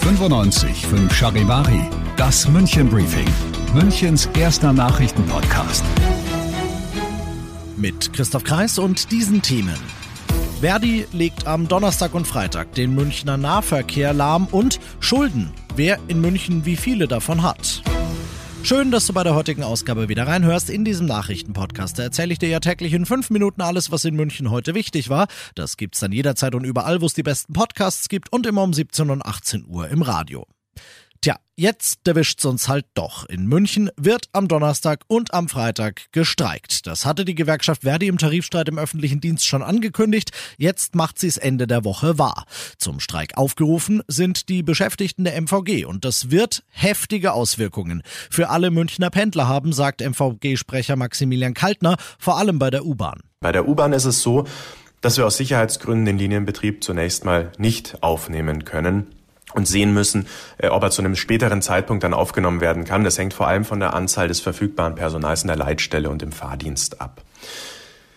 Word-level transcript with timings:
95 0.00 0.86
5 0.86 1.12
Charivari, 1.12 1.90
das 2.16 2.46
München 2.48 2.88
Briefing, 2.88 3.26
Münchens 3.74 4.28
erster 4.38 4.72
Nachrichtenpodcast. 4.72 5.84
Mit 7.76 8.12
Christoph 8.12 8.44
Kreis 8.44 8.78
und 8.78 9.10
diesen 9.10 9.42
Themen. 9.42 9.74
Verdi 10.60 11.06
legt 11.10 11.48
am 11.48 11.66
Donnerstag 11.66 12.14
und 12.14 12.28
Freitag 12.28 12.72
den 12.74 12.94
Münchner 12.94 13.36
Nahverkehr 13.36 14.12
lahm 14.12 14.46
und 14.46 14.78
Schulden. 15.00 15.50
Wer 15.74 15.98
in 16.06 16.20
München 16.20 16.64
wie 16.64 16.76
viele 16.76 17.08
davon 17.08 17.42
hat. 17.42 17.82
Schön, 18.64 18.92
dass 18.92 19.06
du 19.06 19.12
bei 19.12 19.24
der 19.24 19.34
heutigen 19.34 19.64
Ausgabe 19.64 20.08
wieder 20.08 20.28
reinhörst. 20.28 20.70
In 20.70 20.84
diesem 20.84 21.06
Nachrichtenpodcast 21.06 21.98
erzähle 21.98 22.32
ich 22.32 22.38
dir 22.38 22.48
ja 22.48 22.60
täglich 22.60 22.92
in 22.92 23.06
fünf 23.06 23.28
Minuten 23.28 23.60
alles, 23.60 23.90
was 23.90 24.04
in 24.04 24.14
München 24.14 24.50
heute 24.50 24.74
wichtig 24.74 25.08
war. 25.08 25.26
Das 25.56 25.76
gibt's 25.76 25.98
dann 25.98 26.12
jederzeit 26.12 26.54
und 26.54 26.64
überall, 26.64 27.00
wo 27.00 27.06
es 27.06 27.14
die 27.14 27.24
besten 27.24 27.52
Podcasts 27.52 28.08
gibt 28.08 28.32
und 28.32 28.46
immer 28.46 28.62
um 28.62 28.72
17 28.72 29.10
und 29.10 29.26
18 29.26 29.66
Uhr 29.66 29.88
im 29.88 30.02
Radio. 30.02 30.46
Tja, 31.22 31.36
jetzt 31.54 32.08
erwischt's 32.08 32.44
uns 32.44 32.66
halt 32.66 32.84
doch. 32.94 33.28
In 33.28 33.46
München 33.46 33.90
wird 33.96 34.26
am 34.32 34.48
Donnerstag 34.48 35.04
und 35.06 35.32
am 35.32 35.48
Freitag 35.48 36.10
gestreikt. 36.10 36.84
Das 36.88 37.06
hatte 37.06 37.24
die 37.24 37.36
Gewerkschaft 37.36 37.82
Verdi 37.82 38.08
im 38.08 38.18
Tarifstreit 38.18 38.68
im 38.68 38.76
öffentlichen 38.76 39.20
Dienst 39.20 39.46
schon 39.46 39.62
angekündigt. 39.62 40.32
Jetzt 40.58 40.96
macht 40.96 41.20
sie 41.20 41.28
es 41.28 41.36
Ende 41.36 41.68
der 41.68 41.84
Woche 41.84 42.18
wahr. 42.18 42.44
Zum 42.76 42.98
Streik 42.98 43.38
aufgerufen 43.38 44.02
sind 44.08 44.48
die 44.48 44.64
Beschäftigten 44.64 45.22
der 45.22 45.40
MVG 45.40 45.84
und 45.84 46.04
das 46.04 46.32
wird 46.32 46.64
heftige 46.70 47.34
Auswirkungen 47.34 48.02
für 48.28 48.50
alle 48.50 48.72
Münchner 48.72 49.10
Pendler 49.10 49.46
haben, 49.46 49.72
sagt 49.72 50.00
MVG-Sprecher 50.00 50.96
Maximilian 50.96 51.54
Kaltner, 51.54 51.98
vor 52.18 52.36
allem 52.36 52.58
bei 52.58 52.70
der 52.70 52.84
U-Bahn. 52.84 53.20
Bei 53.38 53.52
der 53.52 53.68
U-Bahn 53.68 53.92
ist 53.92 54.06
es 54.06 54.22
so, 54.22 54.42
dass 55.00 55.18
wir 55.18 55.26
aus 55.28 55.36
Sicherheitsgründen 55.36 56.04
den 56.04 56.18
Linienbetrieb 56.18 56.82
zunächst 56.82 57.24
mal 57.24 57.52
nicht 57.58 58.02
aufnehmen 58.02 58.64
können 58.64 59.06
und 59.54 59.66
sehen 59.66 59.92
müssen, 59.94 60.26
äh, 60.58 60.68
ob 60.68 60.82
er 60.82 60.90
zu 60.90 61.02
einem 61.02 61.16
späteren 61.16 61.62
Zeitpunkt 61.62 62.04
dann 62.04 62.14
aufgenommen 62.14 62.60
werden 62.60 62.84
kann. 62.84 63.04
Das 63.04 63.18
hängt 63.18 63.34
vor 63.34 63.48
allem 63.48 63.64
von 63.64 63.80
der 63.80 63.94
Anzahl 63.94 64.28
des 64.28 64.40
verfügbaren 64.40 64.94
Personals 64.94 65.42
in 65.42 65.48
der 65.48 65.56
Leitstelle 65.56 66.10
und 66.10 66.22
im 66.22 66.32
Fahrdienst 66.32 67.00
ab. 67.00 67.22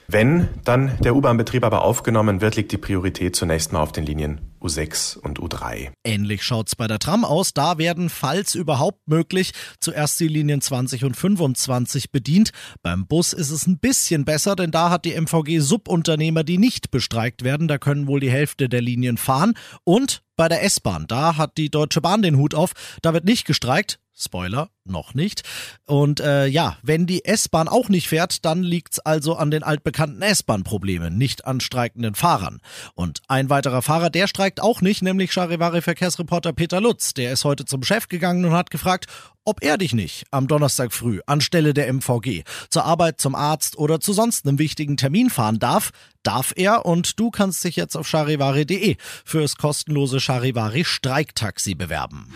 Wenn 0.08 0.48
dann 0.64 0.98
der 1.00 1.16
U-Bahn-Betrieb 1.16 1.64
aber 1.64 1.84
aufgenommen 1.84 2.42
wird, 2.42 2.56
liegt 2.56 2.72
die 2.72 2.78
Priorität 2.78 3.36
zunächst 3.36 3.74
mal 3.74 3.82
auf 3.82 3.92
den 3.92 4.06
Linien 4.06 4.42
U6 4.62 5.18
und 5.18 5.40
U3. 5.40 5.92
Ähnlich 6.04 6.44
schaut's 6.44 6.76
bei 6.76 6.88
der 6.88 7.00
Tram 7.00 7.26
aus. 7.26 7.54
Da 7.54 7.78
werden, 7.78 8.10
falls 8.10 8.56
überhaupt 8.56 9.08
möglich, 9.08 9.52
zuerst 9.80 10.20
die 10.20 10.28
Linien 10.28 10.62
20 10.62 11.06
und 11.06 11.16
25 11.16 12.12
bedient. 12.12 12.52
Beim 12.84 13.08
Bus 13.08 13.34
ist 13.34 13.52
es 13.52 13.68
ein 13.68 13.80
bisschen 13.80 14.26
besser, 14.26 14.56
denn 14.56 14.72
da 14.72 14.90
hat 14.90 15.06
die 15.06 15.20
MVG 15.20 15.60
Subunternehmer, 15.60 16.44
die 16.44 16.58
nicht 16.58 16.92
bestreikt 16.92 17.44
werden. 17.44 17.68
Da 17.68 17.78
können 17.78 18.08
wohl 18.08 18.20
die 18.20 18.32
Hälfte 18.32 18.70
der 18.70 18.82
Linien 18.82 19.18
fahren. 19.18 19.54
Und 19.84 20.24
bei 20.36 20.50
der 20.50 20.64
S-Bahn, 20.64 21.06
da 21.08 21.38
hat 21.38 21.58
die 21.58 21.70
Deutsche 21.70 22.02
Bahn 22.02 22.22
den 22.22 22.38
Hut 22.38 22.54
auf. 22.54 22.74
Da 23.02 23.14
wird 23.14 23.26
nicht 23.26 23.46
gestreikt. 23.46 24.00
Spoiler, 24.18 24.70
noch 24.86 25.14
nicht. 25.14 25.44
Und 25.86 26.22
äh, 26.22 26.46
ja, 26.48 26.78
wenn 26.82 27.06
die 27.06 27.26
S-Bahn 27.26 27.68
auch 27.68 27.90
nicht 27.90 28.08
fährt, 28.08 28.46
dann 28.46 28.64
liegt's 28.64 29.00
also 29.00 29.36
an 29.36 29.52
den 29.52 29.62
altbekannten 29.62 30.22
S-Bahn-Problemen, 30.22 31.18
nicht 31.18 31.46
an 31.46 31.60
streikenden 31.60 32.16
Fahrern. 32.16 32.62
Und 32.94 33.22
ein 33.28 33.50
weiterer 33.50 33.82
Fahrer, 33.82 34.10
der 34.10 34.28
streikt 34.28 34.62
auch 34.62 34.80
nicht, 34.80 35.02
nämlich 35.02 35.34
Charivari-Verkehrsreporter 35.34 36.54
Peter 36.54 36.80
Lutz. 36.80 37.14
Der 37.14 37.34
ist 37.34 37.44
heute 37.44 37.66
zum 37.66 37.84
Chef 37.84 38.08
gegangen 38.08 38.46
und 38.46 38.54
hat 38.54 38.72
gefragt, 38.72 39.08
ob 39.44 39.62
er 39.62 39.78
dich 39.78 39.94
nicht 39.94 40.24
am 40.32 40.48
Donnerstag 40.48 40.94
früh 40.94 41.20
anstelle 41.26 41.74
der 41.74 41.92
MVG 41.92 42.44
zur 42.70 42.86
Arbeit, 42.86 43.20
zum 43.20 43.36
Arzt 43.36 43.78
oder 43.78 44.00
zu 44.00 44.14
sonst 44.14 44.48
einem 44.48 44.60
wichtigen 44.60 44.96
Termin 44.96 45.30
fahren 45.30 45.60
darf. 45.60 45.92
Darf 46.24 46.54
er 46.56 46.86
und 46.86 47.20
du 47.20 47.32
kannst 47.32 47.64
dich 47.66 47.76
jetzt 47.76 47.98
auf 47.98 48.08
charivari.de 48.08 48.96
fürs 49.26 49.58
kostenlose 49.58 50.22
Charivari 50.22 50.86
Streiktaxi 50.86 51.76
bewerben. 51.76 52.34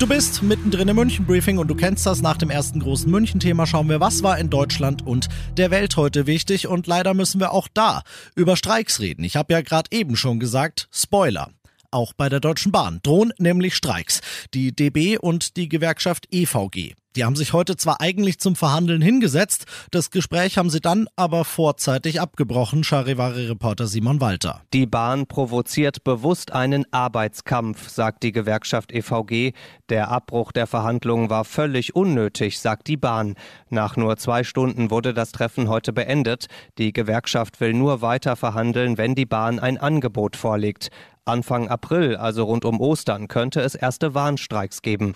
Du 0.00 0.06
bist 0.06 0.42
mittendrin 0.42 0.88
im 0.88 0.96
München-Briefing 0.96 1.58
und 1.58 1.68
du 1.68 1.74
kennst 1.74 2.06
das. 2.06 2.22
Nach 2.22 2.38
dem 2.38 2.48
ersten 2.48 2.80
großen 2.80 3.10
München-Thema 3.10 3.66
schauen 3.66 3.90
wir, 3.90 4.00
was 4.00 4.22
war 4.22 4.38
in 4.38 4.48
Deutschland 4.48 5.06
und 5.06 5.28
der 5.58 5.70
Welt 5.70 5.94
heute 5.98 6.26
wichtig. 6.26 6.66
Und 6.66 6.86
leider 6.86 7.12
müssen 7.12 7.38
wir 7.38 7.52
auch 7.52 7.68
da 7.68 8.02
über 8.34 8.56
Streiks 8.56 9.00
reden. 9.00 9.24
Ich 9.24 9.36
habe 9.36 9.52
ja 9.52 9.60
gerade 9.60 9.90
eben 9.92 10.16
schon 10.16 10.40
gesagt, 10.40 10.88
Spoiler. 10.90 11.50
Auch 11.90 12.14
bei 12.14 12.30
der 12.30 12.40
Deutschen 12.40 12.72
Bahn 12.72 13.00
drohen 13.02 13.34
nämlich 13.36 13.76
Streiks. 13.76 14.22
Die 14.54 14.74
DB 14.74 15.18
und 15.18 15.58
die 15.58 15.68
Gewerkschaft 15.68 16.28
EVG. 16.30 16.94
Die 17.16 17.24
haben 17.24 17.34
sich 17.34 17.52
heute 17.52 17.76
zwar 17.76 18.00
eigentlich 18.00 18.38
zum 18.38 18.54
Verhandeln 18.54 19.02
hingesetzt, 19.02 19.64
das 19.90 20.12
Gespräch 20.12 20.58
haben 20.58 20.70
sie 20.70 20.80
dann 20.80 21.08
aber 21.16 21.44
vorzeitig 21.44 22.20
abgebrochen, 22.20 22.84
Charivari-Reporter 22.84 23.88
Simon 23.88 24.20
Walter. 24.20 24.62
Die 24.72 24.86
Bahn 24.86 25.26
provoziert 25.26 26.04
bewusst 26.04 26.52
einen 26.52 26.84
Arbeitskampf, 26.92 27.88
sagt 27.88 28.22
die 28.22 28.30
Gewerkschaft 28.30 28.92
EVG. 28.92 29.54
Der 29.88 30.08
Abbruch 30.08 30.52
der 30.52 30.68
Verhandlungen 30.68 31.30
war 31.30 31.44
völlig 31.44 31.96
unnötig, 31.96 32.60
sagt 32.60 32.86
die 32.86 32.96
Bahn. 32.96 33.34
Nach 33.70 33.96
nur 33.96 34.16
zwei 34.16 34.44
Stunden 34.44 34.92
wurde 34.92 35.12
das 35.12 35.32
Treffen 35.32 35.68
heute 35.68 35.92
beendet. 35.92 36.46
Die 36.78 36.92
Gewerkschaft 36.92 37.60
will 37.60 37.74
nur 37.74 38.02
weiter 38.02 38.36
verhandeln, 38.36 38.98
wenn 38.98 39.16
die 39.16 39.26
Bahn 39.26 39.58
ein 39.58 39.78
Angebot 39.78 40.36
vorlegt. 40.36 40.90
Anfang 41.24 41.68
April, 41.68 42.14
also 42.16 42.44
rund 42.44 42.64
um 42.64 42.80
Ostern, 42.80 43.26
könnte 43.26 43.62
es 43.62 43.74
erste 43.74 44.14
Warnstreiks 44.14 44.80
geben. 44.80 45.14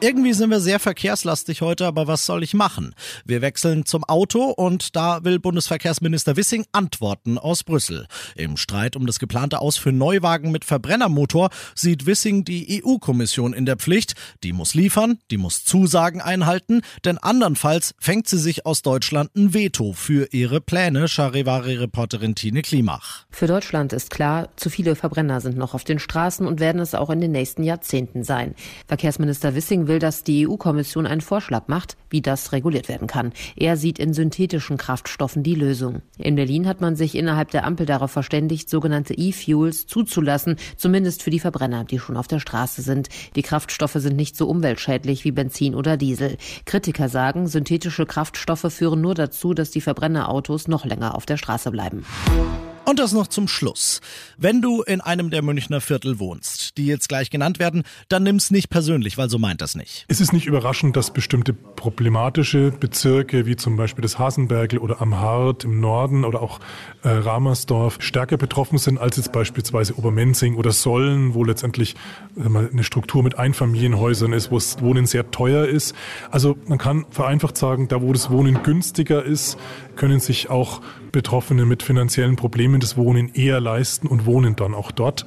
Irgendwie 0.00 0.34
sind 0.34 0.50
wir 0.50 0.60
sehr 0.60 0.78
verkehrslastig 0.78 1.62
heute, 1.62 1.86
aber 1.86 2.06
was 2.06 2.26
soll 2.26 2.42
ich 2.42 2.52
machen? 2.52 2.94
Wir 3.24 3.40
wechseln 3.40 3.86
zum 3.86 4.04
Auto 4.04 4.50
und 4.50 4.94
da 4.94 5.24
will 5.24 5.38
Bundesverkehrsminister 5.38 6.36
Wissing 6.36 6.66
Antworten 6.72 7.38
aus 7.38 7.64
Brüssel. 7.64 8.06
Im 8.34 8.58
Streit 8.58 8.94
um 8.94 9.06
das 9.06 9.18
geplante 9.18 9.58
Aus 9.60 9.78
für 9.78 9.92
Neuwagen 9.92 10.50
mit 10.50 10.66
Verbrennermotor 10.66 11.48
sieht 11.74 12.04
Wissing 12.04 12.44
die 12.44 12.82
EU-Kommission 12.84 13.54
in 13.54 13.64
der 13.64 13.76
Pflicht. 13.76 14.12
Die 14.44 14.52
muss 14.52 14.74
liefern, 14.74 15.18
die 15.30 15.38
muss 15.38 15.64
Zusagen 15.64 16.20
einhalten, 16.20 16.82
denn 17.06 17.16
andernfalls 17.16 17.94
fängt 17.98 18.28
sie 18.28 18.38
sich 18.38 18.66
aus 18.66 18.82
Deutschland 18.82 19.34
ein 19.34 19.54
Veto 19.54 19.94
für 19.94 20.28
ihre 20.30 20.60
Pläne, 20.60 21.08
Charivari-Reporterin 21.08 22.34
Tine 22.34 22.60
Klimach. 22.60 23.24
Für 23.30 23.46
Deutschland 23.46 23.94
ist 23.94 24.10
klar, 24.10 24.50
zu 24.56 24.68
viele 24.68 24.94
Verbrenner 24.94 25.40
sind 25.40 25.56
noch 25.56 25.72
auf 25.72 25.84
den 25.84 25.98
Straßen 25.98 26.46
und 26.46 26.60
werden 26.60 26.82
es 26.82 26.94
auch 26.94 27.08
in 27.08 27.22
den 27.22 27.32
nächsten 27.32 27.62
Jahrzehnten 27.62 28.24
sein. 28.24 28.54
Verkehrsminister 28.86 29.54
Wissing 29.54 29.85
will, 29.88 29.98
dass 29.98 30.24
die 30.24 30.48
EU-Kommission 30.48 31.06
einen 31.06 31.20
Vorschlag 31.20 31.68
macht, 31.68 31.96
wie 32.10 32.22
das 32.22 32.52
reguliert 32.52 32.88
werden 32.88 33.06
kann. 33.06 33.32
Er 33.56 33.76
sieht 33.76 33.98
in 33.98 34.12
synthetischen 34.12 34.76
Kraftstoffen 34.76 35.42
die 35.42 35.54
Lösung. 35.54 36.02
In 36.18 36.36
Berlin 36.36 36.66
hat 36.66 36.80
man 36.80 36.96
sich 36.96 37.14
innerhalb 37.14 37.50
der 37.50 37.64
Ampel 37.64 37.86
darauf 37.86 38.10
verständigt, 38.10 38.70
sogenannte 38.70 39.14
E-Fuels 39.14 39.86
zuzulassen, 39.86 40.56
zumindest 40.76 41.22
für 41.22 41.30
die 41.30 41.40
Verbrenner, 41.40 41.84
die 41.84 41.98
schon 41.98 42.16
auf 42.16 42.28
der 42.28 42.40
Straße 42.40 42.82
sind. 42.82 43.08
Die 43.34 43.42
Kraftstoffe 43.42 43.96
sind 43.96 44.16
nicht 44.16 44.36
so 44.36 44.48
umweltschädlich 44.48 45.24
wie 45.24 45.32
Benzin 45.32 45.74
oder 45.74 45.96
Diesel. 45.96 46.36
Kritiker 46.64 47.08
sagen, 47.08 47.46
synthetische 47.46 48.06
Kraftstoffe 48.06 48.72
führen 48.72 49.00
nur 49.00 49.14
dazu, 49.14 49.54
dass 49.54 49.70
die 49.70 49.80
Verbrennerautos 49.80 50.68
noch 50.68 50.84
länger 50.84 51.14
auf 51.14 51.26
der 51.26 51.36
Straße 51.36 51.70
bleiben. 51.70 52.04
Und 52.88 53.00
das 53.00 53.12
noch 53.12 53.26
zum 53.26 53.48
Schluss. 53.48 54.00
Wenn 54.38 54.62
du 54.62 54.80
in 54.82 55.00
einem 55.00 55.30
der 55.30 55.42
Münchner 55.42 55.80
Viertel 55.80 56.20
wohnst, 56.20 56.78
die 56.78 56.86
jetzt 56.86 57.08
gleich 57.08 57.30
genannt 57.30 57.58
werden, 57.58 57.82
dann 58.08 58.22
nimm's 58.22 58.52
nicht 58.52 58.70
persönlich, 58.70 59.18
weil 59.18 59.28
so 59.28 59.38
meint 59.40 59.60
das 59.60 59.74
nicht. 59.74 60.04
Es 60.06 60.20
ist 60.20 60.32
nicht 60.32 60.46
überraschend, 60.46 60.94
dass 60.94 61.12
bestimmte 61.12 61.52
problematische 61.52 62.70
Bezirke, 62.70 63.44
wie 63.44 63.56
zum 63.56 63.76
Beispiel 63.76 64.02
das 64.02 64.20
Hasenbergel 64.20 64.78
oder 64.78 65.00
am 65.00 65.18
Hart 65.18 65.64
im 65.64 65.80
Norden 65.80 66.24
oder 66.24 66.40
auch 66.40 66.60
äh, 67.02 67.08
Ramersdorf, 67.08 67.96
stärker 67.98 68.36
betroffen 68.36 68.78
sind 68.78 68.98
als 68.98 69.16
jetzt 69.16 69.32
beispielsweise 69.32 69.98
Obermenzing 69.98 70.54
oder 70.54 70.70
Sollen, 70.70 71.34
wo 71.34 71.42
letztendlich 71.42 71.96
äh, 72.36 72.44
eine 72.44 72.84
Struktur 72.84 73.24
mit 73.24 73.36
Einfamilienhäusern 73.36 74.32
ist, 74.32 74.52
wo 74.52 74.58
das 74.58 74.80
Wohnen 74.80 75.06
sehr 75.06 75.32
teuer 75.32 75.66
ist. 75.66 75.92
Also 76.30 76.56
man 76.68 76.78
kann 76.78 77.04
vereinfacht 77.10 77.56
sagen, 77.56 77.88
da 77.88 78.00
wo 78.00 78.12
das 78.12 78.30
Wohnen 78.30 78.62
günstiger 78.62 79.24
ist, 79.24 79.58
können 79.96 80.20
sich 80.20 80.50
auch 80.50 80.82
Betroffene 81.16 81.64
mit 81.64 81.82
finanziellen 81.82 82.36
Problemen 82.36 82.78
das 82.78 82.98
Wohnen 82.98 83.32
eher 83.32 83.58
leisten 83.58 84.06
und 84.06 84.26
wohnen 84.26 84.54
dann 84.54 84.74
auch 84.74 84.92
dort. 84.92 85.24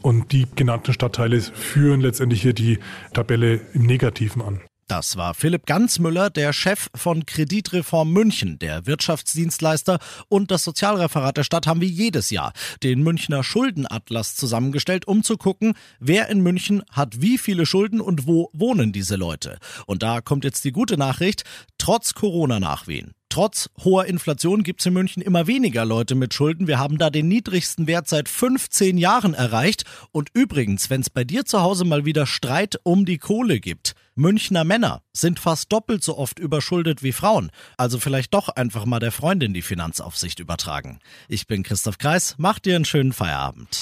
Und 0.00 0.30
die 0.30 0.46
genannten 0.54 0.92
Stadtteile 0.92 1.40
führen 1.40 2.00
letztendlich 2.00 2.40
hier 2.40 2.52
die 2.52 2.78
Tabelle 3.14 3.60
im 3.72 3.82
Negativen 3.82 4.42
an. 4.42 4.60
Das 4.86 5.16
war 5.16 5.34
Philipp 5.34 5.66
Ganzmüller, 5.66 6.30
der 6.30 6.52
Chef 6.52 6.88
von 6.94 7.26
Kreditreform 7.26 8.12
München. 8.12 8.60
Der 8.60 8.86
Wirtschaftsdienstleister 8.86 9.98
und 10.28 10.52
das 10.52 10.62
Sozialreferat 10.62 11.36
der 11.36 11.42
Stadt 11.42 11.66
haben 11.66 11.80
wie 11.80 11.86
jedes 11.86 12.30
Jahr 12.30 12.52
den 12.84 13.02
Münchner 13.02 13.42
Schuldenatlas 13.42 14.36
zusammengestellt, 14.36 15.08
um 15.08 15.24
zu 15.24 15.36
gucken, 15.36 15.74
wer 15.98 16.28
in 16.28 16.42
München 16.42 16.84
hat 16.92 17.20
wie 17.20 17.38
viele 17.38 17.66
Schulden 17.66 18.00
und 18.00 18.28
wo 18.28 18.50
wohnen 18.52 18.92
diese 18.92 19.16
Leute. 19.16 19.58
Und 19.86 20.04
da 20.04 20.20
kommt 20.20 20.44
jetzt 20.44 20.64
die 20.64 20.70
gute 20.72 20.96
Nachricht, 20.96 21.42
trotz 21.76 22.14
Corona-Nachwehen. 22.14 23.14
Trotz 23.34 23.68
hoher 23.82 24.04
Inflation 24.04 24.62
gibt 24.62 24.78
es 24.78 24.86
in 24.86 24.92
München 24.92 25.20
immer 25.20 25.48
weniger 25.48 25.84
Leute 25.84 26.14
mit 26.14 26.32
Schulden. 26.32 26.68
Wir 26.68 26.78
haben 26.78 26.98
da 26.98 27.10
den 27.10 27.26
niedrigsten 27.26 27.88
Wert 27.88 28.06
seit 28.06 28.28
15 28.28 28.96
Jahren 28.96 29.34
erreicht. 29.34 29.82
Und 30.12 30.28
übrigens, 30.34 30.88
wenn 30.88 31.00
es 31.00 31.10
bei 31.10 31.24
dir 31.24 31.44
zu 31.44 31.60
Hause 31.60 31.84
mal 31.84 32.04
wieder 32.04 32.26
Streit 32.26 32.78
um 32.84 33.04
die 33.04 33.18
Kohle 33.18 33.58
gibt, 33.58 33.96
Münchner 34.14 34.62
Männer 34.62 35.02
sind 35.16 35.40
fast 35.40 35.72
doppelt 35.72 36.02
so 36.02 36.18
oft 36.18 36.38
überschuldet 36.38 37.02
wie 37.02 37.12
Frauen. 37.12 37.50
Also 37.76 37.98
vielleicht 37.98 38.34
doch 38.34 38.48
einfach 38.48 38.84
mal 38.84 39.00
der 39.00 39.12
Freundin 39.12 39.54
die 39.54 39.62
Finanzaufsicht 39.62 40.40
übertragen. 40.40 40.98
Ich 41.28 41.46
bin 41.46 41.62
Christoph 41.62 41.98
Kreis, 41.98 42.34
mach 42.36 42.58
dir 42.58 42.76
einen 42.76 42.84
schönen 42.84 43.12
Feierabend. 43.12 43.80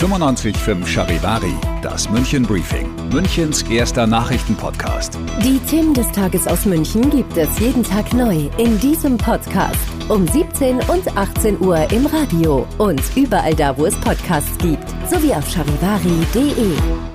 95.5 0.00 0.86
Charivari, 0.86 1.54
das 1.80 2.10
München 2.10 2.42
Briefing, 2.42 2.90
Münchens 3.10 3.62
erster 3.62 4.06
Nachrichtenpodcast. 4.06 5.18
Die 5.42 5.58
Themen 5.70 5.94
des 5.94 6.10
Tages 6.10 6.46
aus 6.48 6.64
München 6.64 7.10
gibt 7.10 7.36
es 7.36 7.58
jeden 7.60 7.84
Tag 7.84 8.12
neu 8.12 8.50
in 8.58 8.78
diesem 8.80 9.16
Podcast. 9.16 9.78
Um 10.08 10.26
17 10.26 10.80
und 10.80 11.16
18 11.16 11.60
Uhr 11.60 11.90
im 11.92 12.06
Radio 12.06 12.66
und 12.78 13.00
überall 13.16 13.54
da, 13.54 13.76
wo 13.78 13.86
es 13.86 13.94
Podcasts 14.00 14.58
gibt. 14.58 14.88
Sowie 15.08 15.32
auf 15.32 15.48
charivari.de. 15.48 17.13